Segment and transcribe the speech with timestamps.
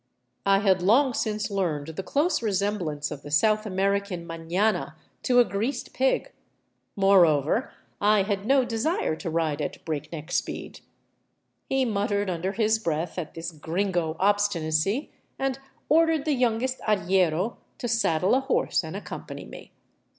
[0.47, 5.39] I had long since learned the close resem blance of the South American manana to
[5.39, 6.31] a greased pig;
[6.95, 10.79] moreover, I had no desire to ride at breakneck speed.
[11.69, 15.59] He muttered under his 309 VAGABONDING DOWN THE ANDES breath at this gringo obstinacy, and
[15.87, 19.71] ordered the youngest arriero to saddle a horse and accompany me.